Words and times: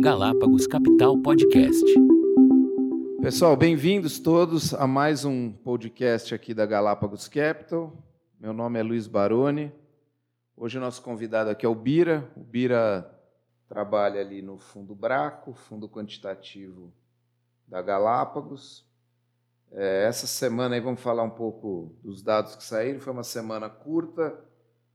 Galápagos 0.00 0.66
Capital 0.66 1.18
Podcast. 1.18 1.84
Pessoal, 3.20 3.54
bem-vindos 3.54 4.18
todos 4.18 4.72
a 4.72 4.86
mais 4.86 5.26
um 5.26 5.52
podcast 5.52 6.34
aqui 6.34 6.54
da 6.54 6.64
Galápagos 6.64 7.28
Capital. 7.28 7.92
Meu 8.40 8.54
nome 8.54 8.80
é 8.80 8.82
Luiz 8.82 9.06
Baroni. 9.06 9.70
Hoje 10.56 10.78
o 10.78 10.80
nosso 10.80 11.02
convidado 11.02 11.50
aqui 11.50 11.66
é 11.66 11.68
o 11.68 11.74
Bira. 11.74 12.32
O 12.34 12.40
Bira 12.40 13.14
trabalha 13.68 14.22
ali 14.22 14.40
no 14.40 14.58
Fundo 14.58 14.94
Braco, 14.94 15.52
Fundo 15.52 15.86
Quantitativo 15.86 16.90
da 17.68 17.82
Galápagos. 17.82 18.88
É, 19.70 20.06
essa 20.06 20.26
semana 20.26 20.76
aí 20.76 20.80
vamos 20.80 21.02
falar 21.02 21.24
um 21.24 21.30
pouco 21.30 21.94
dos 22.02 22.22
dados 22.22 22.56
que 22.56 22.64
saíram. 22.64 23.00
Foi 23.00 23.12
uma 23.12 23.22
semana 23.22 23.68
curta, 23.68 24.34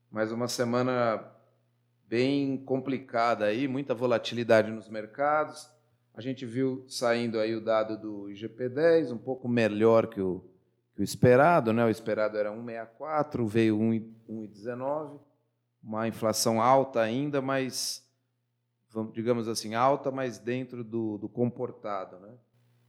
mas 0.09 0.31
uma 0.31 0.47
semana 0.47 1.34
bem 2.07 2.57
complicada 2.57 3.45
aí, 3.45 3.67
muita 3.67 3.93
volatilidade 3.93 4.71
nos 4.71 4.89
mercados. 4.89 5.69
A 6.13 6.21
gente 6.21 6.45
viu 6.45 6.85
saindo 6.87 7.39
aí 7.39 7.55
o 7.55 7.61
dado 7.61 7.97
do 7.97 8.29
IGP-10, 8.29 9.11
um 9.11 9.17
pouco 9.17 9.49
melhor 9.49 10.07
que 10.07 10.21
o, 10.21 10.43
que 10.95 11.01
o 11.01 11.03
esperado, 11.03 11.73
né? 11.73 11.85
O 11.85 11.89
esperado 11.89 12.37
era 12.37 12.51
1,64, 12.51 13.45
veio 13.47 13.77
1,19, 13.77 15.19
uma 15.83 16.07
inflação 16.07 16.61
alta 16.61 17.01
ainda, 17.01 17.41
mas 17.41 18.03
digamos 19.11 19.49
assim, 19.49 19.75
alta, 19.75 20.09
mas 20.09 20.39
dentro 20.39 20.81
do, 20.81 21.17
do 21.17 21.27
comportado, 21.27 22.17
né? 22.19 22.33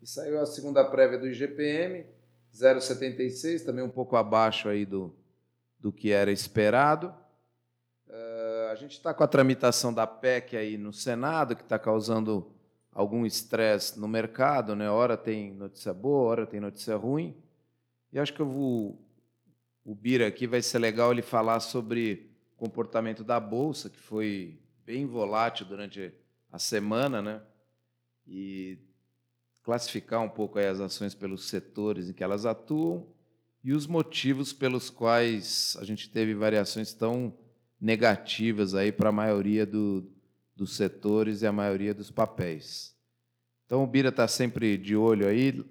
E 0.01 0.07
saiu 0.07 0.41
a 0.41 0.47
segunda 0.47 0.85
prévia 0.85 1.19
do 1.19 1.27
IGPM, 1.27 2.07
0,76, 2.55 3.65
também 3.65 3.83
um 3.83 3.91
pouco 3.91 4.15
abaixo 4.15 4.69
aí 4.69 4.87
do, 4.87 5.13
do 5.81 5.91
que 5.91 6.13
era 6.13 6.31
esperado 6.31 7.13
gente 8.77 8.93
está 8.93 9.13
com 9.13 9.25
a 9.25 9.27
tramitação 9.27 9.93
da 9.93 10.07
PEC 10.07 10.57
aí 10.57 10.79
no 10.79 10.93
Senado, 10.93 11.57
que 11.57 11.63
está 11.63 11.79
causando 11.79 12.53
algum 12.93 13.27
estresse 13.27 13.99
no 13.99 14.07
mercado, 14.07 14.77
né? 14.77 14.89
Hora 14.89 15.17
tem 15.17 15.53
notícia 15.53 15.93
boa, 15.93 16.31
hora 16.31 16.47
tem 16.47 16.61
notícia 16.61 16.97
ruim. 16.97 17.37
E 18.13 18.19
acho 18.19 18.33
que 18.33 18.41
eu 18.41 18.47
vou 18.47 19.07
o 19.87 19.95
Bira 19.95 20.27
aqui 20.27 20.49
vai 20.49 20.61
ser 20.61 20.81
legal 20.81 21.13
ele 21.13 21.23
falar 21.23 21.61
sobre 21.61 22.29
o 22.57 22.59
comportamento 22.59 23.23
da 23.23 23.39
bolsa, 23.39 23.89
que 23.89 24.01
foi 24.01 24.59
bem 24.85 25.07
volátil 25.07 25.65
durante 25.65 26.13
a 26.51 26.59
semana, 26.59 27.23
né? 27.23 27.41
E 28.27 28.79
classificar 29.63 30.21
um 30.23 30.29
pouco 30.29 30.59
as 30.59 30.81
ações 30.81 31.15
pelos 31.15 31.49
setores 31.49 32.09
em 32.09 32.13
que 32.13 32.25
elas 32.25 32.45
atuam 32.45 33.07
e 33.63 33.73
os 33.73 33.87
motivos 33.87 34.53
pelos 34.53 34.91
quais 34.91 35.77
a 35.81 35.85
gente 35.85 36.11
teve 36.11 36.35
variações 36.35 36.93
tão 36.93 37.33
negativas 37.81 38.75
aí 38.75 38.91
para 38.91 39.11
a 39.11 39.13
maioria 39.13 39.67
do, 39.67 40.05
dos 40.55 40.75
setores 40.75 41.43
e 41.43 41.47
a 41.47 41.53
maioria 41.53 41.95
dos 41.95 42.11
papéis. 42.11 42.97
Então 43.65 43.83
o 43.83 43.87
Bira 43.87 44.09
está 44.11 44.27
sempre 44.27 44.79
de 44.79 44.97
olho 44.97 45.27
aí 45.27 45.65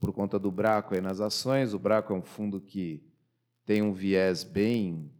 por 0.00 0.12
conta 0.12 0.38
do 0.38 0.50
Braco 0.50 0.94
aí 0.94 1.00
nas 1.00 1.20
ações. 1.20 1.74
O 1.74 1.78
Braco 1.78 2.12
é 2.12 2.16
um 2.16 2.22
fundo 2.22 2.60
que 2.60 3.02
tem 3.64 3.82
um 3.82 3.92
viés 3.92 4.42
bem 4.44 5.10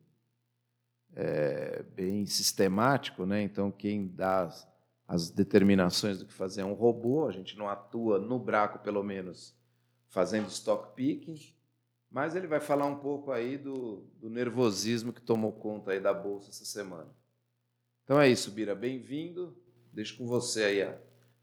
é, 1.16 1.84
bem 1.94 2.26
sistemático, 2.26 3.24
né? 3.24 3.42
Então 3.42 3.70
quem 3.70 4.08
dá 4.08 4.50
as, 5.06 5.30
determinações 5.30 6.18
do 6.18 6.26
que 6.26 6.32
fazer 6.32 6.62
é 6.62 6.64
um 6.64 6.72
robô. 6.72 7.26
A 7.26 7.32
gente 7.32 7.56
não 7.56 7.68
atua 7.68 8.18
no 8.18 8.38
Braco, 8.38 8.80
pelo 8.80 9.02
menos, 9.02 9.54
fazendo 10.08 10.48
stock 10.48 10.94
picking. 10.94 11.38
Mas 12.14 12.36
ele 12.36 12.46
vai 12.46 12.60
falar 12.60 12.86
um 12.86 12.94
pouco 12.94 13.32
aí 13.32 13.58
do, 13.58 14.04
do 14.20 14.30
nervosismo 14.30 15.12
que 15.12 15.20
tomou 15.20 15.50
conta 15.50 15.90
aí 15.90 15.98
da 15.98 16.14
bolsa 16.14 16.50
essa 16.50 16.64
semana. 16.64 17.08
Então 18.04 18.20
é 18.20 18.28
isso, 18.28 18.52
Bira, 18.52 18.72
bem-vindo. 18.72 19.52
Deixo 19.92 20.16
com 20.16 20.24
você 20.24 20.62
aí 20.62 20.82
a, 20.82 20.96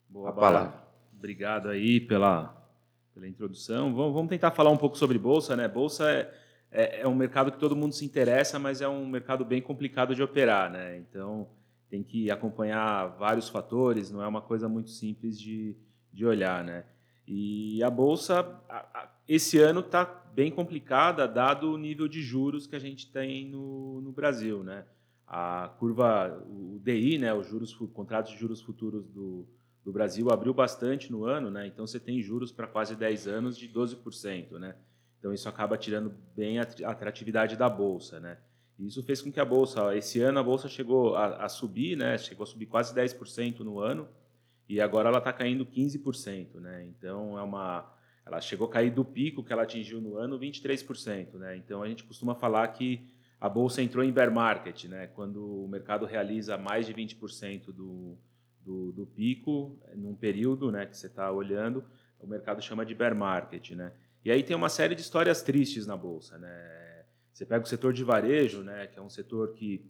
Boa, 0.07 0.29
a 0.29 0.31
palavra. 0.31 0.81
Obrigado 1.13 1.67
aí 1.67 1.99
pela, 1.99 2.55
pela 3.13 3.27
introdução. 3.27 3.93
Vamos, 3.93 4.13
vamos, 4.13 4.29
tentar 4.29 4.51
falar 4.51 4.69
um 4.69 4.77
pouco 4.77 4.97
sobre 4.97 5.19
bolsa, 5.19 5.57
né? 5.57 5.67
Bolsa 5.67 6.09
é, 6.09 6.33
é, 6.71 7.01
é, 7.01 7.07
um 7.07 7.15
mercado 7.15 7.51
que 7.51 7.59
todo 7.59 7.75
mundo 7.75 7.93
se 7.93 8.05
interessa, 8.05 8.57
mas 8.57 8.79
é 8.79 8.87
um 8.87 9.05
mercado 9.05 9.43
bem 9.43 9.61
complicado 9.61 10.15
de 10.15 10.23
operar, 10.23 10.71
né? 10.71 10.97
Então 10.99 11.49
tem 11.89 12.01
que 12.01 12.31
acompanhar 12.31 13.07
vários 13.17 13.49
fatores, 13.49 14.09
não 14.09 14.23
é 14.23 14.27
uma 14.27 14.41
coisa 14.41 14.69
muito 14.69 14.89
simples 14.89 15.37
de, 15.37 15.75
de 16.13 16.25
olhar, 16.25 16.63
né? 16.63 16.85
E 17.27 17.83
a 17.83 17.89
bolsa, 17.89 18.59
esse 19.27 19.59
ano 19.59 19.81
está 19.81 20.05
bem 20.33 20.51
complicada, 20.51 21.27
dado 21.27 21.71
o 21.71 21.77
nível 21.77 22.07
de 22.07 22.21
juros 22.21 22.67
que 22.67 22.75
a 22.75 22.79
gente 22.79 23.11
tem 23.11 23.47
no, 23.47 24.01
no 24.01 24.11
Brasil. 24.11 24.63
Né? 24.63 24.85
A 25.27 25.69
curva, 25.79 26.43
o 26.45 26.79
DI, 26.83 27.17
né, 27.17 27.33
os 27.33 27.47
juros, 27.47 27.73
contratos 27.93 28.31
de 28.31 28.37
juros 28.37 28.61
futuros 28.61 29.07
do, 29.07 29.47
do 29.83 29.91
Brasil 29.91 30.29
abriu 30.31 30.53
bastante 30.53 31.11
no 31.11 31.25
ano, 31.25 31.49
né? 31.49 31.67
então 31.67 31.85
você 31.87 31.99
tem 31.99 32.21
juros 32.21 32.51
para 32.51 32.67
quase 32.67 32.95
10 32.95 33.27
anos 33.27 33.57
de 33.57 33.69
12%. 33.69 34.59
Né? 34.59 34.75
Então 35.19 35.33
isso 35.33 35.47
acaba 35.47 35.77
tirando 35.77 36.13
bem 36.35 36.59
a 36.59 36.63
atratividade 36.85 37.55
da 37.55 37.69
Bolsa. 37.69 38.19
Né? 38.19 38.37
E 38.79 38.87
isso 38.87 39.03
fez 39.03 39.21
com 39.21 39.31
que 39.31 39.39
a 39.39 39.45
Bolsa, 39.45 39.95
esse 39.95 40.21
ano 40.21 40.39
a 40.39 40.43
Bolsa 40.43 40.67
chegou 40.67 41.15
a, 41.15 41.45
a 41.45 41.49
subir, 41.49 41.95
né? 41.95 42.17
chegou 42.17 42.43
a 42.43 42.47
subir 42.47 42.65
quase 42.65 42.93
10% 42.93 43.59
no 43.59 43.79
ano, 43.79 44.07
e 44.71 44.79
agora 44.79 45.09
ela 45.09 45.17
está 45.17 45.33
caindo 45.33 45.65
15%. 45.65 46.55
Né? 46.55 46.85
Então 46.85 47.37
é 47.37 47.41
uma 47.41 47.93
ela 48.25 48.39
chegou 48.39 48.67
a 48.67 48.71
cair 48.71 48.91
do 48.91 49.03
pico 49.03 49.43
que 49.43 49.51
ela 49.51 49.63
atingiu 49.63 49.99
no 49.99 50.15
ano 50.15 50.39
23%. 50.39 51.33
Né? 51.33 51.57
Então 51.57 51.83
a 51.83 51.89
gente 51.89 52.05
costuma 52.05 52.35
falar 52.35 52.65
que 52.69 53.05
a 53.39 53.49
bolsa 53.49 53.81
entrou 53.81 54.01
em 54.01 54.11
bear 54.11 54.31
market, 54.31 54.85
né? 54.85 55.07
quando 55.07 55.65
o 55.65 55.67
mercado 55.67 56.05
realiza 56.05 56.57
mais 56.57 56.85
de 56.85 56.93
20% 56.93 57.65
do, 57.73 58.17
do, 58.63 58.93
do 58.93 59.05
pico 59.05 59.77
num 59.93 60.15
período 60.15 60.71
né, 60.71 60.85
que 60.85 60.95
você 60.95 61.07
está 61.07 61.29
olhando, 61.31 61.83
o 62.19 62.27
mercado 62.27 62.61
chama 62.61 62.85
de 62.85 62.95
bear 62.95 63.15
market. 63.15 63.71
Né? 63.71 63.91
E 64.23 64.31
aí 64.31 64.41
tem 64.41 64.55
uma 64.55 64.69
série 64.69 64.95
de 64.95 65.01
histórias 65.01 65.41
tristes 65.41 65.85
na 65.85 65.97
bolsa. 65.97 66.37
Né? 66.37 67.03
Você 67.33 67.45
pega 67.45 67.65
o 67.65 67.67
setor 67.67 67.91
de 67.91 68.05
varejo, 68.05 68.61
né, 68.61 68.87
que 68.87 68.97
é 68.97 69.01
um 69.01 69.09
setor 69.09 69.53
que 69.53 69.85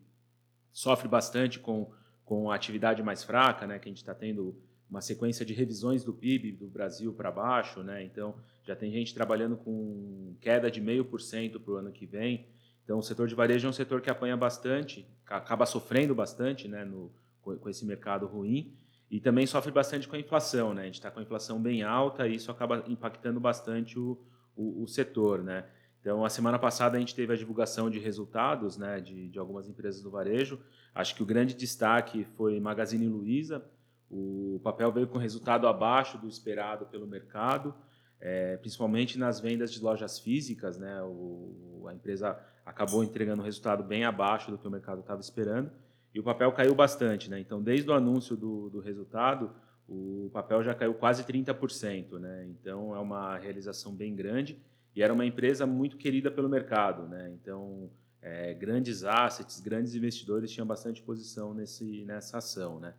sofre 0.71 1.07
bastante 1.07 1.59
com, 1.59 1.91
com 2.25 2.49
a 2.49 2.55
atividade 2.55 3.03
mais 3.03 3.23
fraca, 3.23 3.67
né, 3.67 3.77
que 3.77 3.87
a 3.87 3.91
gente 3.91 3.97
está 3.97 4.15
tendo 4.15 4.59
uma 4.91 4.99
sequência 4.99 5.45
de 5.45 5.53
revisões 5.53 6.03
do 6.03 6.13
PIB 6.13 6.51
do 6.51 6.67
Brasil 6.67 7.13
para 7.13 7.31
baixo, 7.31 7.81
né? 7.81 8.03
Então 8.03 8.35
já 8.61 8.75
tem 8.75 8.91
gente 8.91 9.13
trabalhando 9.13 9.55
com 9.55 10.35
queda 10.41 10.69
de 10.69 10.81
meio 10.81 11.05
por 11.05 11.21
cento 11.21 11.61
para 11.61 11.73
o 11.73 11.77
ano 11.77 11.93
que 11.93 12.05
vem. 12.05 12.45
Então 12.83 12.99
o 12.99 13.01
setor 13.01 13.25
de 13.25 13.33
varejo 13.33 13.65
é 13.65 13.69
um 13.69 13.73
setor 13.73 14.01
que 14.01 14.09
apanha 14.09 14.35
bastante, 14.35 15.07
acaba 15.25 15.65
sofrendo 15.65 16.13
bastante, 16.13 16.67
né? 16.67 16.83
No, 16.83 17.09
com 17.41 17.69
esse 17.69 17.85
mercado 17.85 18.27
ruim 18.27 18.75
e 19.09 19.19
também 19.19 19.47
sofre 19.47 19.71
bastante 19.71 20.07
com 20.07 20.15
a 20.15 20.19
inflação, 20.19 20.73
né? 20.73 20.83
A 20.83 20.85
gente 20.85 20.95
está 20.95 21.09
com 21.09 21.19
a 21.19 21.23
inflação 21.23 21.61
bem 21.61 21.83
alta 21.83 22.27
e 22.27 22.35
isso 22.35 22.51
acaba 22.51 22.83
impactando 22.87 23.39
bastante 23.39 23.97
o, 23.97 24.17
o, 24.55 24.83
o, 24.83 24.87
setor, 24.87 25.41
né? 25.41 25.65
Então, 25.99 26.25
a 26.25 26.29
semana 26.29 26.57
passada 26.57 26.97
a 26.97 26.99
gente 26.99 27.13
teve 27.13 27.31
a 27.31 27.35
divulgação 27.35 27.89
de 27.89 27.99
resultados, 27.99 28.75
né, 28.75 28.99
de, 28.99 29.29
de 29.29 29.37
algumas 29.37 29.69
empresas 29.69 30.01
do 30.01 30.09
varejo. 30.09 30.59
Acho 30.95 31.13
que 31.13 31.21
o 31.21 31.25
grande 31.25 31.53
destaque 31.53 32.23
foi 32.35 32.59
Magazine 32.59 33.07
Luiza, 33.07 33.63
o 34.11 34.59
papel 34.61 34.91
veio 34.91 35.07
com 35.07 35.17
resultado 35.17 35.67
abaixo 35.67 36.17
do 36.17 36.27
esperado 36.27 36.85
pelo 36.85 37.07
mercado, 37.07 37.73
é, 38.19 38.57
principalmente 38.57 39.17
nas 39.17 39.39
vendas 39.39 39.71
de 39.71 39.81
lojas 39.81 40.19
físicas. 40.19 40.77
Né? 40.77 41.01
O, 41.01 41.85
a 41.87 41.93
empresa 41.93 42.37
acabou 42.65 43.03
entregando 43.03 43.41
um 43.41 43.45
resultado 43.45 43.83
bem 43.83 44.03
abaixo 44.03 44.51
do 44.51 44.57
que 44.57 44.67
o 44.67 44.71
mercado 44.71 44.99
estava 44.99 45.21
esperando 45.21 45.71
e 46.13 46.19
o 46.19 46.23
papel 46.23 46.51
caiu 46.51 46.75
bastante. 46.75 47.29
Né? 47.29 47.39
Então, 47.39 47.63
desde 47.63 47.89
o 47.89 47.93
anúncio 47.93 48.35
do, 48.35 48.69
do 48.69 48.79
resultado, 48.81 49.51
o 49.87 50.29
papel 50.33 50.61
já 50.61 50.75
caiu 50.75 50.93
quase 50.93 51.23
30%. 51.23 52.19
Né? 52.19 52.47
Então, 52.49 52.93
é 52.93 52.99
uma 52.99 53.37
realização 53.37 53.95
bem 53.95 54.13
grande 54.13 54.61
e 54.93 55.01
era 55.01 55.13
uma 55.13 55.25
empresa 55.25 55.65
muito 55.65 55.95
querida 55.95 56.29
pelo 56.29 56.49
mercado. 56.49 57.07
Né? 57.07 57.31
Então, 57.41 57.89
é, 58.21 58.53
grandes 58.53 59.05
assets, 59.05 59.61
grandes 59.61 59.95
investidores 59.95 60.51
tinham 60.51 60.67
bastante 60.67 61.01
posição 61.01 61.53
nesse, 61.53 62.03
nessa 62.03 62.39
ação. 62.39 62.77
Né? 62.77 62.93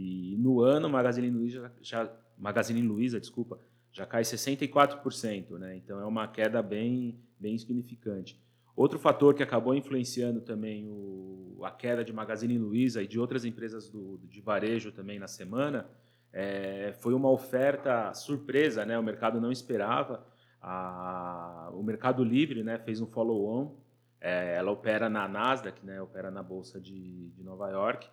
E 0.00 0.36
no 0.38 0.60
ano, 0.60 0.88
Magazine 0.88 1.28
Luiza, 1.28 1.72
já, 1.82 2.08
Magazine 2.38 2.80
Luiza 2.80 3.18
desculpa, 3.18 3.58
já 3.90 4.06
cai 4.06 4.22
64%, 4.22 5.58
né? 5.58 5.74
Então 5.76 6.00
é 6.00 6.04
uma 6.04 6.28
queda 6.28 6.62
bem, 6.62 7.18
bem 7.36 7.58
significante. 7.58 8.40
Outro 8.76 8.96
fator 8.96 9.34
que 9.34 9.42
acabou 9.42 9.74
influenciando 9.74 10.40
também 10.40 10.86
o, 10.88 11.60
a 11.64 11.72
queda 11.72 12.04
de 12.04 12.12
Magazine 12.12 12.56
Luiza 12.56 13.02
e 13.02 13.08
de 13.08 13.18
outras 13.18 13.44
empresas 13.44 13.88
do, 13.88 14.20
de 14.22 14.40
varejo 14.40 14.92
também 14.92 15.18
na 15.18 15.26
semana 15.26 15.90
é, 16.32 16.94
foi 17.00 17.12
uma 17.12 17.28
oferta 17.28 18.14
surpresa, 18.14 18.86
né? 18.86 18.96
O 18.96 19.02
mercado 19.02 19.40
não 19.40 19.50
esperava. 19.50 20.24
A, 20.62 21.70
o 21.72 21.82
Mercado 21.82 22.22
Livre, 22.22 22.62
né, 22.62 22.78
fez 22.78 23.00
um 23.00 23.06
follow-on. 23.06 23.74
É, 24.20 24.54
ela 24.54 24.70
opera 24.70 25.08
na 25.08 25.26
Nasdaq, 25.26 25.84
né? 25.84 26.00
Opera 26.00 26.30
na 26.30 26.42
bolsa 26.42 26.80
de, 26.80 27.30
de 27.30 27.42
Nova 27.42 27.68
York 27.68 28.08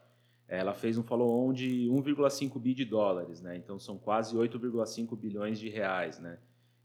ela 0.48 0.74
fez 0.74 0.98
um 0.98 1.04
follow-on 1.04 1.52
de 1.54 1.88
1,5 1.90 2.60
bi 2.60 2.74
de 2.74 2.86
dólares, 2.86 3.42
né? 3.42 3.56
Então 3.58 3.80
são 3.80 3.98
quase 3.98 4.36
8,5 4.36 5.18
bilhões 5.18 5.60
de 5.60 5.70
reais, 5.70 6.20
né? 6.20 6.38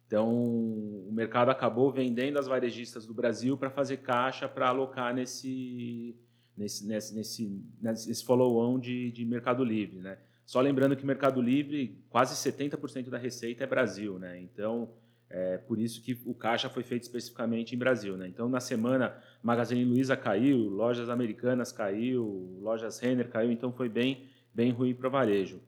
Então 0.07 0.29
o 0.29 1.11
mercado 1.13 1.51
acabou 1.51 1.93
vendendo 1.93 2.39
as 2.39 2.47
varejistas 2.47 3.07
do 3.07 3.15
Brasil 3.15 3.57
para 3.57 3.71
fazer 3.71 3.99
caixa 3.99 4.49
para 4.49 4.69
alocar 4.69 5.15
nesse 5.15 6.17
nesse 6.57 6.87
nesse 6.87 7.15
nesse, 7.15 7.65
nesse 7.81 8.25
follow-on 8.25 8.79
de, 8.79 9.13
de 9.13 9.25
Mercado 9.25 9.63
Livre, 9.63 10.01
né? 10.01 10.19
Só 10.51 10.61
lembrando 10.61 10.97
que 10.97 11.07
Mercado 11.07 11.41
Livre, 11.41 11.97
quase 12.09 12.35
70% 12.35 13.09
da 13.09 13.19
receita 13.19 13.63
é 13.63 13.67
Brasil, 13.69 14.19
né? 14.19 14.41
Então, 14.41 14.91
é 15.31 15.59
por 15.59 15.79
isso 15.79 16.03
que 16.03 16.21
o 16.27 16.35
caixa 16.35 16.69
foi 16.69 16.83
feito 16.83 17.05
especificamente 17.05 17.75
em 17.75 17.79
Brasil, 17.79 18.17
né? 18.17 18.27
Então, 18.27 18.49
na 18.49 18.59
semana, 18.59 19.17
Magazine 19.41 19.85
Luiza 19.85 20.17
caiu, 20.17 20.69
lojas 20.69 21.09
americanas 21.09 21.71
caiu, 21.71 22.59
lojas 22.61 22.99
Renner 22.99 23.29
caiu, 23.29 23.53
então 23.53 23.73
foi 23.73 23.89
bem, 23.89 24.27
bem 24.53 24.73
ruim 24.73 24.93
para 24.93 25.07
o 25.07 25.11
varejo. 25.11 25.63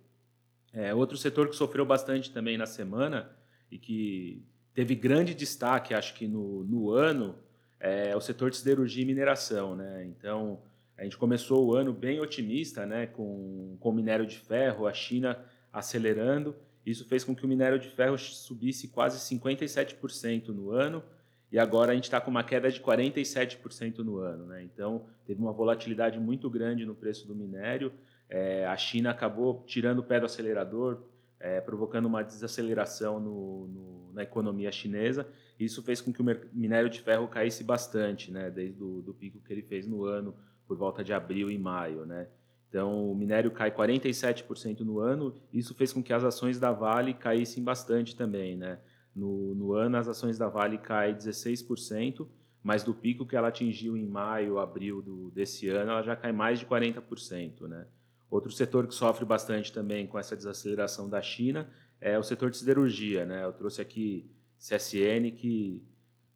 É, 0.73 0.93
outro 0.93 1.17
setor 1.17 1.49
que 1.49 1.55
sofreu 1.55 1.87
bastante 1.87 2.33
também 2.33 2.59
na 2.59 2.67
semana 2.67 3.31
e 3.71 3.79
que 3.79 4.43
teve 4.75 4.97
grande 4.97 5.33
destaque, 5.33 5.95
acho 5.95 6.15
que 6.15 6.27
no, 6.27 6.65
no 6.65 6.91
ano, 6.91 7.37
é 7.79 8.17
o 8.17 8.21
setor 8.21 8.51
de 8.51 8.57
siderurgia 8.57 9.03
e 9.03 9.07
mineração, 9.07 9.77
né? 9.77 10.05
Então, 10.07 10.61
a 10.97 11.05
gente 11.05 11.17
começou 11.17 11.67
o 11.67 11.75
ano 11.75 11.93
bem 11.93 12.21
otimista, 12.21 12.87
né, 12.87 13.07
com, 13.07 13.77
com 13.81 13.93
minério 13.93 14.27
de 14.27 14.39
ferro, 14.39 14.87
a 14.87 14.93
China 14.93 15.39
acelerando. 15.73 16.55
Isso 16.85 17.05
fez 17.05 17.23
com 17.23 17.35
que 17.35 17.45
o 17.45 17.49
minério 17.49 17.79
de 17.79 17.89
ferro 17.89 18.19
subisse 18.19 18.89
quase 18.89 19.19
57% 19.19 20.49
no 20.49 20.71
ano, 20.71 21.03
e 21.51 21.59
agora 21.59 21.93
a 21.93 21.95
gente 21.95 22.05
está 22.05 22.21
com 22.21 22.31
uma 22.31 22.43
queda 22.43 22.71
de 22.71 22.81
47% 22.81 23.99
no 23.99 24.19
ano. 24.19 24.47
Né? 24.47 24.63
Então, 24.63 25.05
teve 25.27 25.41
uma 25.41 25.53
volatilidade 25.53 26.19
muito 26.19 26.49
grande 26.49 26.87
no 26.87 26.95
preço 26.95 27.29
do 27.29 27.35
minério. 27.35 27.93
É, 28.29 28.65
a 28.67 28.77
China 28.77 29.11
acabou 29.11 29.63
tirando 29.67 29.99
o 29.99 30.03
pé 30.03 30.19
do 30.19 30.25
acelerador, 30.25 31.03
é, 31.39 31.61
provocando 31.61 32.07
uma 32.07 32.23
desaceleração 32.23 33.21
no, 33.21 33.67
no, 33.67 34.13
na 34.15 34.23
economia 34.23 34.73
chinesa. 34.73 35.29
Isso 35.61 35.83
fez 35.83 36.01
com 36.01 36.11
que 36.11 36.23
o 36.23 36.25
minério 36.55 36.89
de 36.89 37.03
ferro 37.03 37.29
caísse 37.29 37.63
bastante, 37.63 38.31
né? 38.31 38.51
desde 38.51 38.83
o 38.83 39.03
do 39.03 39.13
pico 39.13 39.39
que 39.41 39.53
ele 39.53 39.63
fez 39.63 39.87
no 39.87 40.07
ano 40.07 40.35
por 40.67 40.79
volta 40.79 41.05
de 41.05 41.13
abril 41.13 41.51
e 41.51 41.59
maio, 41.59 42.07
né? 42.07 42.29
Então, 42.73 43.13
o 43.13 43.15
minério 43.15 43.51
cai 43.51 43.71
47% 43.71 44.81
no 44.81 44.99
ano, 44.99 45.35
isso 45.53 45.75
fez 45.75 45.93
com 45.93 46.03
que 46.03 46.11
as 46.11 46.25
ações 46.25 46.59
da 46.59 46.73
Vale 46.73 47.13
caíssem 47.13 47.63
bastante 47.63 48.17
também, 48.17 48.57
né? 48.57 48.79
No, 49.15 49.55
no 49.55 49.75
ano, 49.75 49.99
as 49.99 50.09
ações 50.09 50.39
da 50.39 50.49
Vale 50.49 50.79
caem 50.79 51.15
16%, 51.15 52.27
mas 52.63 52.83
do 52.83 52.95
pico 52.95 53.27
que 53.27 53.37
ela 53.37 53.49
atingiu 53.49 53.95
em 53.95 54.07
maio, 54.07 54.59
abril 54.59 55.03
do, 55.03 55.31
desse 55.33 55.69
ano, 55.69 55.91
ela 55.91 56.03
já 56.03 56.17
cai 56.17 56.33
mais 56.33 56.61
de 56.61 56.65
40%, 56.65 57.69
né? 57.69 57.87
Outro 58.31 58.51
setor 58.51 58.87
que 58.87 58.95
sofre 58.95 59.27
bastante 59.27 59.71
também 59.71 60.07
com 60.07 60.19
essa 60.19 60.35
desaceleração 60.35 61.11
da 61.11 61.21
China 61.21 61.69
é 62.01 62.19
o 62.19 62.23
setor 62.23 62.49
de 62.51 62.57
siderurgia, 62.57 63.27
né? 63.27 63.45
Eu 63.45 63.53
trouxe 63.53 63.83
aqui 63.83 64.31
CSN, 64.59 65.31
que 65.37 65.87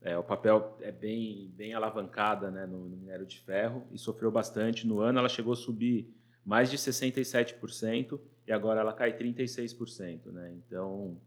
é, 0.02 0.18
o 0.18 0.22
papel 0.22 0.76
é 0.82 0.92
bem, 0.92 1.50
bem 1.56 1.72
alavancada 1.72 2.50
né, 2.50 2.66
no, 2.66 2.86
no, 2.90 2.96
minério 2.98 3.24
de 3.24 3.40
ferro 3.40 3.86
e 3.90 3.96
sofreu 3.96 4.30
bastante. 4.30 4.86
No 4.86 5.00
ano 5.00 5.18
ela 5.18 5.30
chegou 5.30 5.54
a 5.54 5.56
subir 5.56 6.14
mais 6.46 6.70
de 6.70 6.78
67% 6.78 8.20
e 8.46 8.52
agora 8.52 8.80
ela 8.80 8.92
cai 8.92 9.12
36%. 9.12 10.26
Né? 10.26 10.54
Então 10.54 11.20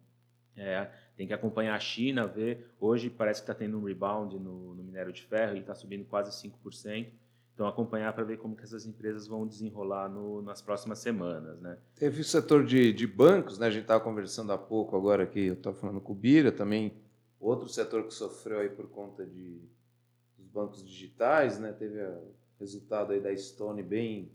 é, 0.55 0.89
tem 1.17 1.27
que 1.27 1.33
acompanhar 1.33 1.75
a 1.75 1.79
China, 1.79 2.25
ver. 2.25 2.71
Hoje 2.79 3.09
parece 3.09 3.41
que 3.41 3.51
está 3.51 3.53
tendo 3.53 3.77
um 3.77 3.83
rebound 3.83 4.39
no, 4.39 4.73
no 4.73 4.83
minério 4.83 5.11
de 5.11 5.21
ferro 5.21 5.55
e 5.55 5.59
está 5.59 5.75
subindo 5.75 6.05
quase 6.05 6.31
5%. 6.47 7.07
Então, 7.53 7.67
acompanhar 7.67 8.13
para 8.13 8.23
ver 8.23 8.37
como 8.37 8.55
que 8.55 8.63
essas 8.63 8.85
empresas 8.85 9.27
vão 9.27 9.45
desenrolar 9.45 10.07
no, 10.07 10.41
nas 10.41 10.61
próximas 10.61 10.99
semanas. 10.99 11.59
Né? 11.59 11.77
Teve 11.93 12.21
o 12.21 12.23
setor 12.23 12.65
de, 12.65 12.93
de 12.93 13.05
bancos, 13.05 13.59
né? 13.59 13.67
a 13.67 13.69
gente 13.69 13.81
estava 13.81 14.01
conversando 14.01 14.53
há 14.53 14.57
pouco 14.57 14.95
agora 14.95 15.23
aqui, 15.23 15.47
eu 15.47 15.55
estava 15.55 15.75
falando 15.75 15.99
com 15.99 16.13
o 16.13 16.15
Bira, 16.15 16.53
também 16.53 16.95
Outro 17.39 17.69
setor 17.69 18.05
que 18.05 18.13
sofreu 18.13 18.59
aí 18.59 18.69
por 18.69 18.89
conta 18.89 19.25
de, 19.25 19.61
dos 20.37 20.47
bancos 20.47 20.85
digitais, 20.85 21.57
né? 21.57 21.71
Teve 21.71 22.01
o 22.01 22.33
resultado 22.59 23.13
aí 23.13 23.21
da 23.21 23.35
Stone 23.35 23.81
bem 23.81 24.29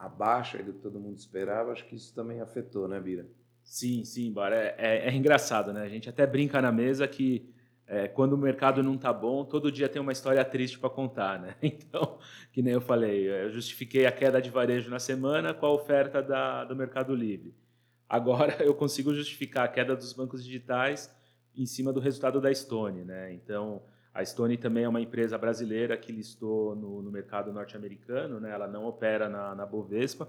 abaixo 0.00 0.56
do 0.62 0.72
que 0.72 0.80
todo 0.80 0.98
mundo 0.98 1.18
esperava. 1.18 1.72
Acho 1.72 1.84
que 1.84 1.94
isso 1.94 2.14
também 2.14 2.40
afetou, 2.40 2.88
né, 2.88 2.98
Bira? 2.98 3.26
Sim, 3.62 4.04
sim, 4.04 4.32
Bara. 4.32 4.56
É, 4.56 4.74
é, 4.78 5.08
é 5.08 5.14
engraçado, 5.14 5.72
né? 5.72 5.82
A 5.82 5.88
gente 5.88 6.08
até 6.08 6.26
brinca 6.26 6.60
na 6.60 6.72
mesa 6.72 7.06
que 7.06 7.48
é, 7.86 8.08
quando 8.08 8.32
o 8.32 8.38
mercado 8.38 8.82
não 8.82 8.94
está 8.94 9.12
bom, 9.12 9.44
todo 9.44 9.70
dia 9.70 9.88
tem 9.88 10.00
uma 10.00 10.12
história 10.12 10.44
triste 10.44 10.78
para 10.78 10.88
contar, 10.88 11.38
né? 11.38 11.54
Então, 11.62 12.18
que 12.52 12.62
nem 12.62 12.72
eu 12.72 12.80
falei, 12.80 13.28
eu 13.28 13.50
justifiquei 13.50 14.06
a 14.06 14.12
queda 14.12 14.40
de 14.40 14.48
varejo 14.48 14.88
na 14.88 14.98
semana 14.98 15.52
com 15.52 15.66
a 15.66 15.72
oferta 15.72 16.22
da, 16.22 16.64
do 16.64 16.74
Mercado 16.74 17.14
Livre. 17.14 17.54
Agora 18.08 18.56
eu 18.64 18.74
consigo 18.74 19.14
justificar 19.14 19.66
a 19.66 19.68
queda 19.68 19.94
dos 19.94 20.12
bancos 20.12 20.42
digitais 20.42 21.14
em 21.54 21.66
cima 21.66 21.92
do 21.92 22.00
resultado 22.00 22.40
da 22.40 22.52
Stone. 22.54 23.04
Né? 23.04 23.34
Então, 23.34 23.82
a 24.12 24.24
Stone 24.24 24.56
também 24.56 24.84
é 24.84 24.88
uma 24.88 25.00
empresa 25.00 25.38
brasileira 25.38 25.96
que 25.96 26.10
listou 26.10 26.74
no, 26.74 27.00
no 27.00 27.10
mercado 27.10 27.52
norte-americano, 27.52 28.40
né? 28.40 28.50
ela 28.50 28.66
não 28.66 28.84
opera 28.84 29.28
na, 29.28 29.54
na, 29.54 29.64
Bovespa, 29.64 30.28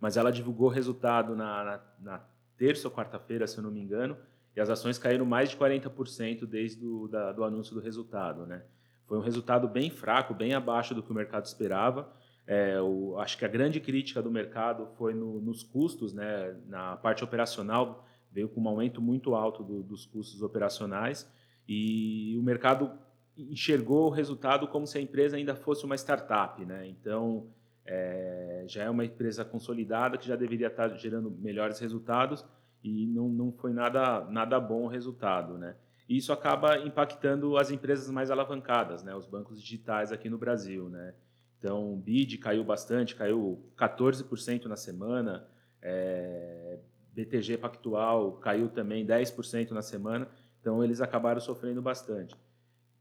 mas 0.00 0.16
ela 0.16 0.32
divulgou 0.32 0.68
resultado 0.68 1.36
na, 1.36 1.64
na, 1.64 1.80
na 2.00 2.24
terça 2.56 2.88
ou 2.88 2.94
quarta-feira, 2.94 3.46
se 3.46 3.58
eu 3.58 3.62
não 3.62 3.70
me 3.70 3.80
engano, 3.80 4.16
e 4.56 4.60
as 4.60 4.70
ações 4.70 4.98
caíram 4.98 5.26
mais 5.26 5.50
de 5.50 5.56
40% 5.56 6.46
desde 6.46 6.84
o 6.84 7.06
da, 7.06 7.32
do 7.32 7.44
anúncio 7.44 7.74
do 7.74 7.80
resultado. 7.80 8.46
Né? 8.46 8.62
Foi 9.06 9.18
um 9.18 9.22
resultado 9.22 9.68
bem 9.68 9.90
fraco, 9.90 10.32
bem 10.32 10.54
abaixo 10.54 10.94
do 10.94 11.02
que 11.02 11.12
o 11.12 11.14
mercado 11.14 11.44
esperava. 11.44 12.10
É, 12.46 12.80
o, 12.80 13.18
acho 13.18 13.36
que 13.36 13.44
a 13.44 13.48
grande 13.48 13.78
crítica 13.78 14.22
do 14.22 14.30
mercado 14.30 14.86
foi 14.96 15.12
no, 15.12 15.38
nos 15.38 15.62
custos, 15.62 16.14
né? 16.14 16.56
na 16.66 16.96
parte 16.96 17.22
operacional, 17.22 18.06
veio 18.32 18.48
com 18.48 18.62
um 18.62 18.68
aumento 18.68 19.02
muito 19.02 19.34
alto 19.34 19.62
do, 19.62 19.82
dos 19.82 20.06
custos 20.06 20.40
operacionais 20.40 21.30
e 21.68 22.34
o 22.38 22.42
mercado 22.42 22.90
enxergou 23.38 24.06
o 24.06 24.10
resultado 24.10 24.66
como 24.68 24.86
se 24.86 24.98
a 24.98 25.00
empresa 25.00 25.36
ainda 25.36 25.54
fosse 25.54 25.84
uma 25.84 25.94
startup, 25.94 26.64
né? 26.64 26.86
Então 26.88 27.46
é, 27.84 28.64
já 28.66 28.82
é 28.84 28.90
uma 28.90 29.04
empresa 29.04 29.44
consolidada 29.44 30.18
que 30.18 30.26
já 30.26 30.36
deveria 30.36 30.66
estar 30.66 30.88
gerando 30.96 31.30
melhores 31.30 31.78
resultados 31.78 32.44
e 32.82 33.06
não, 33.06 33.28
não 33.28 33.52
foi 33.52 33.72
nada 33.72 34.24
nada 34.30 34.58
bom 34.60 34.84
o 34.84 34.88
resultado, 34.88 35.56
né? 35.56 35.76
E 36.08 36.16
isso 36.16 36.32
acaba 36.32 36.78
impactando 36.78 37.56
as 37.58 37.70
empresas 37.70 38.10
mais 38.10 38.30
alavancadas, 38.30 39.02
né? 39.02 39.14
Os 39.14 39.26
bancos 39.26 39.60
digitais 39.60 40.10
aqui 40.10 40.30
no 40.30 40.38
Brasil, 40.38 40.88
né? 40.88 41.14
Então, 41.58 41.92
o 41.92 41.96
BID 41.96 42.38
caiu 42.38 42.62
bastante, 42.64 43.16
caiu 43.16 43.60
14% 43.76 44.66
na 44.66 44.76
semana. 44.76 45.46
É, 45.82 46.78
BTG 47.12 47.58
Pactual 47.58 48.32
caiu 48.34 48.68
também 48.68 49.04
10% 49.04 49.72
na 49.72 49.82
semana, 49.82 50.28
então 50.60 50.82
eles 50.84 51.00
acabaram 51.00 51.40
sofrendo 51.40 51.82
bastante. 51.82 52.34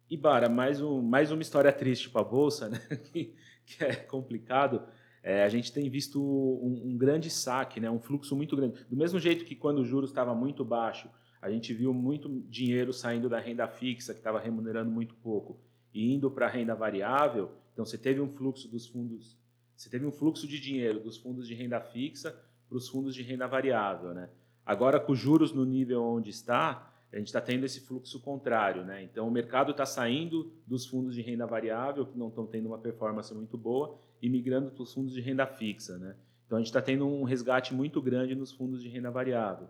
E, 0.10 0.16
Bara, 0.16 0.48
mais, 0.48 0.82
um, 0.82 1.02
mais 1.02 1.32
uma 1.32 1.42
história 1.42 1.72
triste 1.72 2.10
para 2.10 2.22
a 2.22 2.24
Bolsa, 2.24 2.70
né? 2.70 2.80
que, 3.12 3.36
é 3.82 3.94
complicado. 3.94 4.82
É, 5.22 5.44
a 5.44 5.50
gente 5.50 5.74
tem 5.74 5.90
visto 5.90 6.22
um, 6.22 6.92
um, 6.92 6.98
grande 6.98 7.30
saque, 7.30 7.82
né? 7.82 7.92
um 7.92 8.00
fluxo 8.00 8.34
muito 8.34 8.56
grande. 8.56 8.86
Do 8.86 8.96
mesmo 8.96 9.20
jeito 9.20 9.44
que 9.44 9.54
quando 9.54 9.80
o 9.80 9.86
juros 9.86 10.10
estava 10.10 10.34
muito 10.34 10.64
baixo, 10.64 11.10
a 11.42 11.52
gente 11.52 11.74
viu 11.74 11.94
muito 11.94 12.30
dinheiro 12.50 12.94
saindo 12.94 13.28
da 13.28 13.38
renda 13.38 13.68
fixa, 13.68 14.14
que 14.14 14.22
estava 14.22 14.40
remunerando 14.40 14.90
muito 14.90 15.14
pouco, 15.16 15.60
e 15.94 16.14
indo 16.14 16.32
para 16.32 16.46
a 16.46 16.50
renda 16.50 16.74
variável. 16.74 17.52
Então, 17.74 17.86
você 17.86 17.98
teve 17.98 18.22
um 18.22 18.30
fluxo 18.30 18.70
dos 18.70 18.88
fundos, 18.88 19.38
você 19.76 19.90
teve 19.90 20.06
um 20.06 20.12
fluxo 20.12 20.48
de 20.48 20.58
dinheiro 20.58 21.02
dos 21.02 21.18
fundos 21.18 21.46
de 21.46 21.54
renda 21.54 21.82
fixa 21.82 22.32
para 22.70 22.78
os 22.78 22.88
fundos 22.88 23.14
de 23.14 23.24
renda 23.24 23.46
variável. 23.46 24.14
Né? 24.14 24.30
Agora, 24.66 25.02
com 25.02 25.12
os 25.12 25.20
juros 25.20 25.52
no 25.52 25.66
nível 25.66 26.02
onde 26.02 26.30
está, 26.30 26.94
a 27.12 27.18
gente 27.18 27.28
está 27.28 27.40
tendo 27.40 27.66
esse 27.66 27.82
fluxo 27.82 28.20
contrário. 28.20 28.84
Né? 28.84 29.04
Então, 29.04 29.28
o 29.28 29.32
mercado 29.32 29.72
está 29.72 29.86
saindo 29.86 30.52
dos 30.66 30.86
fundos 30.86 31.16
de 31.16 31.22
renda 31.22 31.46
variável, 31.46 32.06
que 32.06 32.18
não 32.18 32.28
estão 32.28 32.46
tendo 32.46 32.68
uma 32.68 32.78
performance 32.78 33.34
muito 33.34 33.58
boa, 33.58 34.00
e 34.22 34.30
migrando 34.30 34.72
para 34.72 34.84
os 34.84 34.94
fundos 34.94 35.14
de 35.14 35.22
renda 35.22 35.46
fixa. 35.46 35.98
Né? 35.98 36.16
Então, 36.46 36.58
a 36.58 36.62
gente 36.62 36.68
está 36.68 36.82
tendo 36.82 37.08
um 37.08 37.24
resgate 37.24 37.74
muito 37.74 38.02
grande 38.02 38.36
nos 38.36 38.52
fundos 38.52 38.82
de 38.82 38.90
renda 38.90 39.10
variável. 39.10 39.68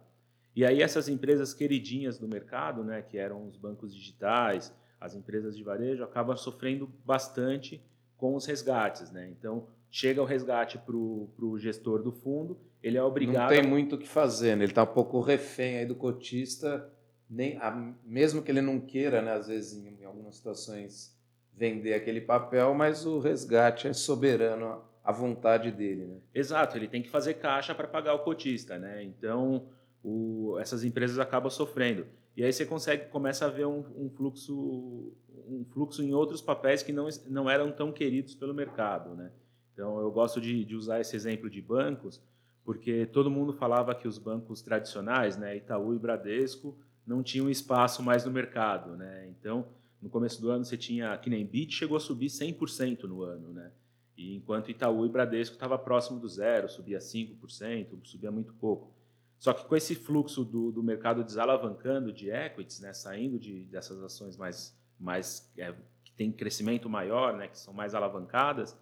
E 0.56 0.66
aí, 0.66 0.82
essas 0.82 1.08
empresas 1.08 1.54
queridinhas 1.54 2.18
do 2.18 2.28
mercado, 2.28 2.84
né, 2.84 3.02
que 3.02 3.18
eram 3.18 3.48
os 3.48 3.58
bancos 3.58 3.94
digitais, 3.94 4.76
as 5.00 5.14
empresas 5.14 5.56
de 5.56 5.64
varejo, 5.64 6.04
acabam 6.04 6.36
sofrendo 6.36 6.90
bastante 7.06 7.80
com 8.16 8.36
os 8.36 8.46
resgates. 8.48 9.12
Né? 9.12 9.30
Então, 9.30 9.68
chega 9.92 10.22
o 10.22 10.26
resgate 10.26 10.80
para 10.80 10.96
o 10.96 11.58
gestor 11.60 12.02
do 12.02 12.12
fundo, 12.12 12.58
ele 12.82 12.98
é 12.98 13.04
obrigado. 13.04 13.52
Não 13.52 13.62
tem 13.62 13.70
muito 13.70 13.96
o 13.96 14.00
que 14.00 14.08
fazer, 14.08 14.56
né? 14.56 14.64
ele 14.64 14.72
está 14.72 14.84
um 14.84 14.88
pouco 14.88 15.20
refém 15.22 15.78
aí 15.78 15.86
do 15.86 15.96
cotista, 15.96 16.92
nem, 17.30 17.58
a, 17.58 17.72
mesmo 18.04 18.42
que 18.42 18.52
ele 18.52 18.62
não 18.62 18.80
queira, 18.80 19.22
né, 19.22 19.34
às 19.34 19.48
vezes 19.48 19.74
em, 19.74 20.02
em, 20.02 20.06
algumas 20.06 20.36
situações, 20.36 21.16
vender 21.54 21.94
aquele 21.94 22.22
papel, 22.22 22.74
mas 22.74 23.06
o 23.06 23.20
resgate 23.20 23.88
é 23.88 23.94
soberano 23.94 24.82
à 25.04 25.12
vontade 25.12 25.72
dele. 25.72 26.06
Né? 26.06 26.20
Exato, 26.34 26.78
ele 26.78 26.88
tem 26.88 27.02
que 27.02 27.10
fazer 27.10 27.36
caixa 27.36 27.74
para 27.74 27.88
pagar 27.88 28.14
o 28.14 28.20
cotista. 28.20 28.78
Né? 28.78 29.04
Então, 29.04 29.68
o, 30.04 30.58
essas 30.60 30.84
empresas 30.84 31.20
acabam 31.20 31.50
sofrendo. 31.50 32.06
E 32.36 32.44
aí 32.44 32.54
você 32.54 32.66
consegue 32.66 33.10
começa 33.10 33.46
a 33.46 33.50
ver 33.50 33.66
um, 33.66 33.84
um, 33.98 34.10
fluxo 34.10 35.12
um 35.48 35.66
fluxo 35.66 36.04
em 36.04 36.14
outros 36.14 36.42
papéis 36.42 36.84
que 36.84 36.94
não, 36.94 37.08
não 37.28 37.50
eram 37.50 37.72
tão 37.72 37.92
queridos 37.92 38.36
pelo 38.36 38.54
mercado, 38.54 39.16
né? 39.16 39.32
Então, 39.74 40.00
eu 40.00 40.12
gosto 40.12 40.42
de, 40.42 40.64
de, 40.66 40.76
usar 40.76 41.00
esse 41.00 41.16
exemplo 41.16 41.50
de 41.50 41.62
bancos, 41.62 42.22
porque 42.64 43.06
todo 43.06 43.30
mundo 43.30 43.54
falava 43.54 43.94
que 43.94 44.08
os 44.08 44.18
bancos 44.18 44.62
tradicionais, 44.62 45.38
né, 45.38 45.56
Itaú 45.56 45.94
e 45.94 46.00
Bradesco, 46.00 46.76
não 47.08 47.24
tinham 47.24 47.50
espaço 47.50 48.04
mais 48.04 48.26
no 48.26 48.32
mercado. 48.32 48.98
Né? 48.98 49.28
Então, 49.30 49.66
no 50.02 50.10
começo 50.10 50.42
do 50.42 50.52
ano, 50.52 50.66
você 50.66 50.76
tinha, 50.78 51.18
que 51.18 51.30
nem 51.30 51.46
Bit 51.46 51.74
chegou 51.74 51.96
a 51.96 52.00
subir 52.00 52.28
100% 52.28 53.04
no 53.04 53.24
ano. 53.24 53.54
Né? 53.54 53.72
E 54.18 54.36
enquanto 54.36 54.70
Itaú 54.70 55.06
e 55.06 55.10
Bradesco 55.10 55.56
estava 55.56 55.78
próximo 55.80 56.20
do 56.20 56.28
zero, 56.28 56.68
subia 56.68 57.00
5%, 57.00 58.00
subia 58.04 58.32
muito 58.32 58.54
pouco. 58.56 58.92
Só 59.40 59.54
que 59.54 59.66
com 59.66 59.76
esse 59.76 59.96
fluxo 59.96 60.44
do, 60.44 60.72
do 60.72 60.84
mercado 60.84 61.24
desalavancando 61.24 62.12
de 62.12 62.30
equities, 62.30 62.80
né, 62.80 62.92
saindo 62.92 63.38
de, 63.38 63.66
dessas 63.66 64.02
ações 64.02 64.36
mais, 64.36 64.76
mais 65.00 65.52
é, 65.58 65.74
que 66.04 66.12
têm 66.14 66.32
crescimento 66.32 66.90
maior, 66.90 67.38
né, 67.38 67.48
que 67.48 67.58
são 67.58 67.72
mais 67.72 67.94
alavancadas, 67.94 68.76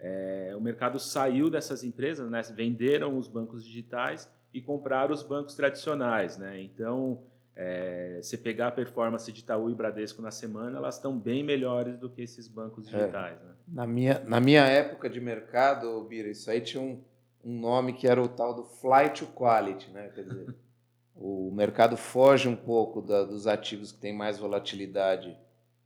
é, 0.00 0.52
o 0.56 0.60
mercado 0.60 0.98
saiu 0.98 1.48
dessas 1.48 1.84
empresas, 1.84 2.28
né, 2.28 2.42
venderam 2.42 3.16
os 3.16 3.28
bancos 3.28 3.64
digitais 3.64 4.28
e 4.52 4.60
compraram 4.60 5.14
os 5.14 5.22
bancos 5.22 5.54
tradicionais. 5.54 6.36
Né? 6.36 6.60
Então, 6.60 7.22
é, 7.54 8.18
você 8.22 8.36
pegar 8.36 8.68
a 8.68 8.72
performance 8.72 9.30
de 9.30 9.40
Itaú 9.40 9.70
e 9.70 9.74
Bradesco 9.74 10.22
na 10.22 10.30
semana, 10.30 10.78
elas 10.78 10.96
estão 10.96 11.18
bem 11.18 11.42
melhores 11.44 11.98
do 11.98 12.08
que 12.08 12.22
esses 12.22 12.48
bancos 12.48 12.88
é. 12.88 12.96
digitais. 12.96 13.38
É. 13.40 13.44
Né? 13.44 13.54
Na, 13.68 13.86
minha, 13.86 14.18
na 14.20 14.40
minha 14.40 14.64
época 14.64 15.08
de 15.08 15.20
mercado, 15.20 16.02
Bira, 16.04 16.28
isso 16.28 16.50
aí 16.50 16.60
tinha 16.60 16.82
um, 16.82 17.02
um 17.44 17.60
nome 17.60 17.92
que 17.92 18.06
era 18.06 18.22
o 18.22 18.28
tal 18.28 18.54
do 18.54 18.64
flight 18.64 19.24
to 19.24 19.32
quality, 19.32 19.90
né? 19.90 20.08
Quer 20.14 20.24
dizer, 20.24 20.54
o 21.14 21.50
mercado 21.52 21.96
foge 21.96 22.48
um 22.48 22.56
pouco 22.56 23.02
da, 23.02 23.22
dos 23.24 23.46
ativos 23.46 23.92
que 23.92 23.98
têm 23.98 24.16
mais 24.16 24.38
volatilidade 24.38 25.36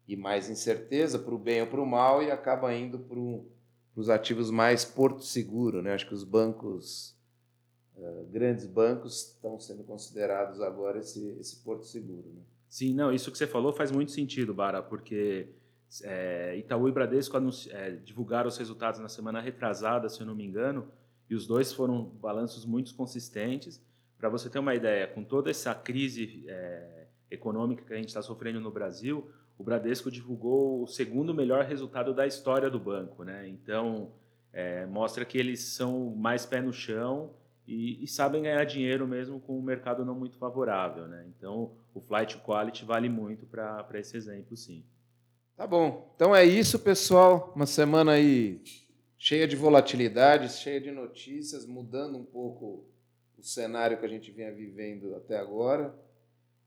e 0.06 0.16
mais 0.16 0.48
incerteza 0.48 1.18
para 1.18 1.34
o 1.34 1.38
bem 1.38 1.62
ou 1.62 1.66
para 1.66 1.80
o 1.80 1.86
mal 1.86 2.22
e 2.22 2.30
acaba 2.30 2.72
indo 2.72 3.00
para 3.00 3.18
os 3.96 4.08
ativos 4.08 4.52
mais 4.52 4.84
porto 4.84 5.22
seguro, 5.22 5.82
né? 5.82 5.94
Acho 5.94 6.06
que 6.06 6.14
os 6.14 6.22
bancos 6.22 7.15
uh, 7.96 8.26
grandes 8.30 8.66
bancos 8.66 9.34
estão 9.34 9.58
sendo 9.58 9.84
considerados 9.84 10.60
agora 10.60 10.98
esse, 10.98 11.36
esse 11.40 11.56
porto 11.56 11.84
seguro. 11.84 12.28
Né? 12.34 12.42
Sim, 12.68 12.94
não, 12.94 13.12
isso 13.12 13.30
que 13.30 13.38
você 13.38 13.46
falou 13.46 13.72
faz 13.72 13.90
muito 13.90 14.12
sentido, 14.12 14.52
Bara, 14.52 14.82
porque 14.82 15.48
é, 16.02 16.56
Itaú 16.56 16.88
e 16.88 16.92
Bradesco 16.92 17.36
é, 17.70 17.92
divulgaram 17.92 18.48
os 18.48 18.58
resultados 18.58 19.00
na 19.00 19.08
semana 19.08 19.40
retrasada, 19.40 20.08
se 20.08 20.20
eu 20.20 20.26
não 20.26 20.34
me 20.34 20.44
engano, 20.44 20.90
e 21.28 21.34
os 21.34 21.46
dois 21.46 21.72
foram 21.72 22.04
balanços 22.04 22.64
muito 22.64 22.94
consistentes. 22.94 23.82
Para 24.18 24.28
você 24.28 24.48
ter 24.48 24.58
uma 24.58 24.74
ideia, 24.74 25.06
com 25.06 25.22
toda 25.22 25.50
essa 25.50 25.74
crise 25.74 26.44
é, 26.48 27.06
econômica 27.30 27.84
que 27.84 27.92
a 27.92 27.96
gente 27.96 28.08
está 28.08 28.22
sofrendo 28.22 28.60
no 28.60 28.70
Brasil, 28.70 29.30
o 29.58 29.64
Bradesco 29.64 30.10
divulgou 30.10 30.82
o 30.82 30.86
segundo 30.86 31.34
melhor 31.34 31.64
resultado 31.64 32.12
da 32.12 32.26
história 32.26 32.68
do 32.68 32.78
banco. 32.78 33.24
Né? 33.24 33.48
Então, 33.48 34.12
mostra 34.90 35.24
que 35.24 35.36
eles 35.36 35.60
são 35.60 36.14
mais 36.14 36.46
pé 36.46 36.62
no 36.62 36.72
chão 36.72 37.34
e, 37.66 38.02
e, 38.02 38.06
sabem 38.06 38.42
ganhar 38.42 38.64
dinheiro 38.64 39.08
mesmo 39.08 39.40
com 39.40 39.58
um 39.58 39.62
mercado 39.62 40.04
não 40.04 40.14
muito 40.14 40.38
favorável. 40.38 41.08
Né? 41.08 41.26
Então, 41.36 41.72
o 41.92 42.00
flight 42.00 42.38
quality 42.38 42.84
vale 42.84 43.08
muito 43.08 43.44
para 43.46 43.88
esse 43.94 44.16
exemplo, 44.16 44.56
sim. 44.56 44.84
Tá 45.56 45.66
bom. 45.66 46.12
Então 46.14 46.36
é 46.36 46.44
isso, 46.44 46.78
pessoal. 46.78 47.52
Uma 47.56 47.66
semana 47.66 48.12
aí 48.12 48.62
cheia 49.18 49.48
de 49.48 49.56
volatilidades, 49.56 50.58
cheia 50.58 50.80
de 50.80 50.90
notícias, 50.90 51.66
mudando 51.66 52.18
um 52.18 52.24
pouco 52.24 52.84
o 53.38 53.42
cenário 53.42 53.98
que 53.98 54.04
a 54.04 54.08
gente 54.08 54.30
vinha 54.30 54.52
vivendo 54.52 55.16
até 55.16 55.38
agora. 55.38 55.94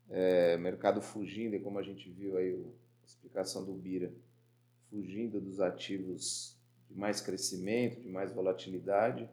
É, 0.10 0.58
mercado 0.58 1.02
fugindo, 1.02 1.56
e 1.56 1.60
como 1.60 1.78
a 1.78 1.84
gente 1.84 2.10
viu 2.10 2.36
aí 2.36 2.52
o, 2.52 2.74
a 3.04 3.06
explicação 3.06 3.64
do 3.64 3.74
Bira, 3.74 4.12
fugindo 4.90 5.40
dos 5.40 5.62
ativos 5.62 6.58
de 6.90 6.98
mais 6.98 7.22
crescimento, 7.22 8.02
de 8.02 8.10
mais 8.10 8.32
volatilidade, 8.34 9.30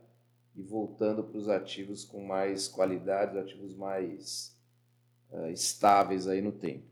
e 0.57 0.63
voltando 0.63 1.23
para 1.23 1.39
os 1.39 1.49
ativos 1.49 2.05
com 2.05 2.25
mais 2.25 2.67
qualidade, 2.67 3.39
ativos 3.39 3.75
mais 3.75 4.57
uh, 5.31 5.51
estáveis 5.51 6.27
aí 6.27 6.41
no 6.41 6.53
tempo. 6.53 6.85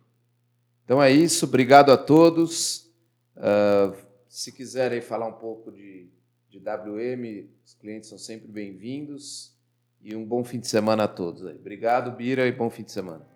Então 0.84 1.02
é 1.02 1.10
isso, 1.10 1.46
obrigado 1.46 1.90
a 1.90 1.96
todos. 1.96 2.92
Uh, 3.36 3.96
se 4.28 4.52
quiserem 4.52 5.00
falar 5.00 5.26
um 5.26 5.32
pouco 5.32 5.72
de 5.72 6.08
de 6.54 6.60
WM, 6.60 7.48
os 7.64 7.74
clientes 7.74 8.08
são 8.08 8.18
sempre 8.18 8.46
bem-vindos. 8.46 9.52
E 10.00 10.14
um 10.14 10.24
bom 10.24 10.44
fim 10.44 10.60
de 10.60 10.68
semana 10.68 11.04
a 11.04 11.08
todos. 11.08 11.44
Aí. 11.44 11.56
Obrigado, 11.56 12.12
Bira, 12.12 12.46
e 12.46 12.52
bom 12.52 12.70
fim 12.70 12.84
de 12.84 12.92
semana. 12.92 13.26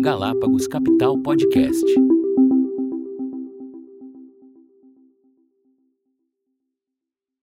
Galápagos 0.00 0.68
Capital 0.68 1.18
Podcast. 1.18 2.19